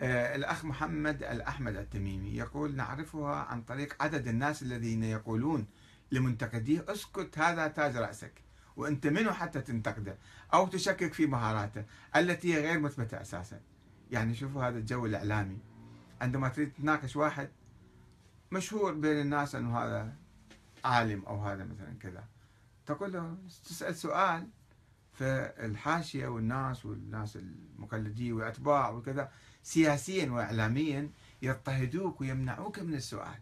[0.00, 5.66] آه، الأخ محمد الأحمد التميمي يقول نعرفها عن طريق عدد الناس الذين يقولون
[6.12, 8.32] لمنتقديه اسكت هذا تاج رأسك
[8.76, 10.18] وأنت منه حتى تنتقده
[10.54, 11.84] أو تشكك في مهاراته
[12.16, 13.60] التي هي غير مثبتة أساسا.
[14.10, 15.58] يعني شوفوا هذا الجو الإعلامي.
[16.20, 17.48] عندما تريد تناقش واحد
[18.52, 20.12] مشهور بين الناس أنه هذا
[20.84, 22.24] عالم أو هذا مثلا كذا
[22.86, 24.48] تقول له تسأل سؤال
[25.18, 29.30] فالحاشية والناس والناس المقلدين والأتباع وكذا
[29.62, 31.10] سياسيا وإعلاميا
[31.42, 33.38] يضطهدوك ويمنعوك من السؤال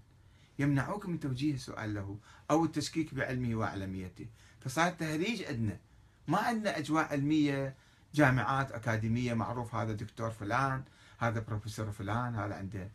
[0.59, 2.19] يمنعوك من توجيه السؤال له
[2.51, 4.27] أو التشكيك بعلمه وأعلميته
[4.61, 5.79] فصار تهريج عندنا
[6.29, 7.75] ما عندنا أجواء علمية
[8.15, 10.85] جامعات أكاديمية معروف هذا دكتور فلان
[11.19, 12.91] هذا بروفيسور فلان هذا عنده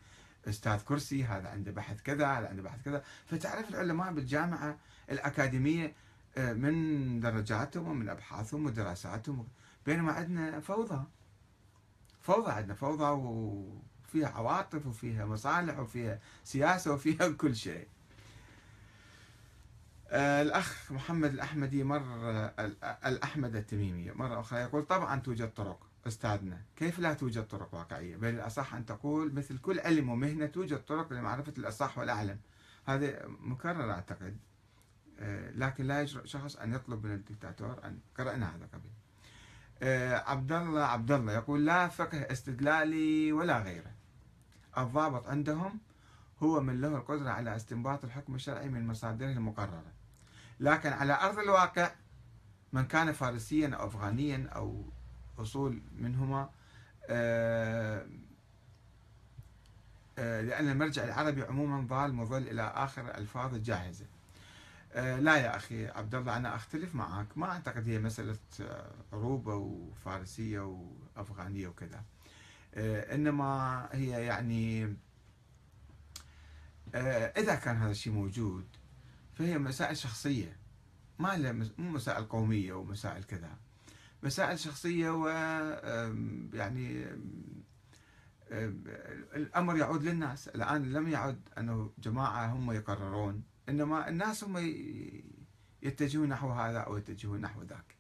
[0.48, 3.04] أستاذ كرسي هذا عنده بحث كذا هذا عنده بحث كذا.
[3.26, 4.78] فتعرف العلماء بالجامعة
[5.12, 5.94] الأكاديمية
[6.38, 9.48] من درجاتهم ومن أبحاثهم ودراساتهم.
[9.86, 11.04] بينما عندنا فوضى.
[12.22, 17.88] فوضى عندنا فوضى وفيها عواطف وفيها مصالح وفيها سياسة وفيها كل شيء.
[20.10, 22.04] آه، الأخ محمد الأحمدي مر
[23.06, 26.62] الأحمد التميمي مرة أخرى يقول طبعا توجد طرق أستاذنا.
[26.76, 31.14] كيف لا توجد طرق واقعية؟ بل الأصح أن تقول مثل كل علم ومهنة توجد طرق
[31.14, 32.40] لمعرفة الأصح والأعلم.
[32.86, 34.38] هذا مكرر أعتقد.
[34.38, 34.51] آه،
[35.56, 38.90] لكن لا يجرؤ شخص أن يطلب من الدكتاتور أن قرأنا هذا قبل
[39.84, 43.92] آه، عبد الله عبد الله يقول لا فقه استدلالي ولا غيره.
[44.78, 45.80] الضابط عندهم
[46.44, 49.92] هو من له القدرة على استنباط الحكم الشرعي من مصادره المقررة.
[50.60, 51.92] لكن على أرض الواقع
[52.74, 54.84] من كان فارسيا أو أفغانيا أو
[55.40, 56.50] أصول منهما
[57.10, 58.06] آه،
[60.18, 64.06] آه، لأن المرجع العربي عموما ضال مظل إلى آخر الألفاظ الجاهزة.
[64.06, 64.21] آه،
[64.96, 67.38] لا يا أخي عبد الله أنا أختلف معك.
[67.38, 68.38] ما أعتقد هي مسألة
[69.14, 72.04] عروبة وفارسية وأفغانية وكذا.
[72.76, 74.96] إنما هي يعني
[77.38, 78.66] إذا كان هذا الشيء موجود
[79.34, 80.58] فهي مسائل شخصية.
[81.20, 83.58] ما مو مسائل قومية ومسائل كذا.
[84.24, 85.28] مسائل شخصية و
[86.54, 87.06] يعني
[89.36, 90.48] الأمر يعود للناس.
[90.48, 93.44] الآن لم يعد أنه جماعة هم يقررون.
[93.70, 94.58] إنما الناس هم
[95.82, 97.96] يتجهون نحو هذا أو يتجهون نحو ذاك.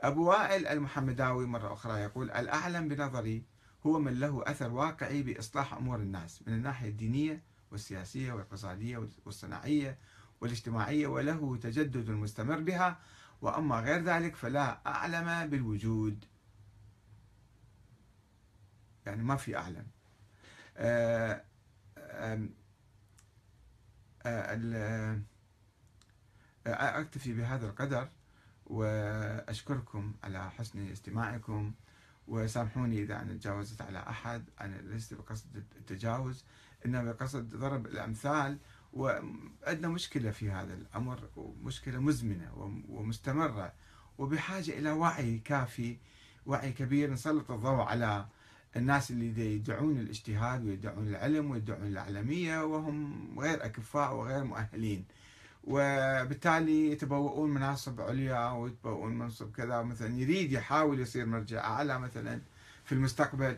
[0.00, 3.44] أبو وائل المحمداوي مرة أخرى يقول الأعلم بنظري
[3.86, 9.98] هو من له أثر واقعي بإصلاح أمور الناس من الناحية الدينية والسياسية والاقتصادية والصناعية
[10.40, 12.98] والاجتماعية وله تجدد مستمر بها.
[13.42, 16.24] وأما غير ذلك فلا أعلم بالوجود.
[19.06, 19.86] يعني ما في أعلم.
[20.76, 21.44] آه،
[26.66, 28.08] أكتفي بهذا القدر
[28.66, 31.72] وأشكركم على حسن استماعكم
[32.28, 34.44] وسامحوني إذا أنا تجاوزت على أحد.
[34.60, 36.44] أنا ليس بقصد التجاوز
[36.86, 38.58] إنما بقصد ضرب الأمثال.
[38.92, 42.54] وعندنا مشكلة في هذا الأمر ومشكلة مزمنة
[42.88, 43.72] ومستمرة.
[44.18, 45.98] وبحاجة إلى وعي كافي
[46.46, 47.10] وعي كبير.
[47.10, 48.26] نسلط الضوء على
[48.76, 55.04] الناس اللي يدعون الاجتهاد ويدعون العلم ويدعون العلمية وهم غير أكفاء وغير مؤهلين.
[55.64, 59.82] وبالتالي يتبوؤون مناصب عليا ويتبوؤون منصب كذا.
[59.82, 62.40] مثلا يريد يحاول يصير مرجع أعلى مثلا
[62.84, 63.56] في المستقبل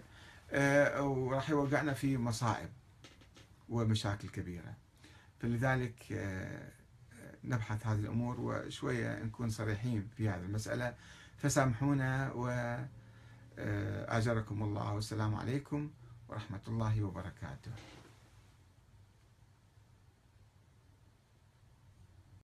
[0.51, 2.69] آه، وراح يوقعنا في مصائب
[3.69, 4.75] ومشاكل كبيرة.
[5.41, 6.69] فلذلك آه،
[7.45, 10.95] نبحث هذه الأمور وشوية نكون صريحين في هذه المسألة.
[11.39, 12.33] فسامحونا
[13.59, 15.91] وأجركم الله والسلام عليكم
[16.29, 17.73] ورحمة الله وبركاته.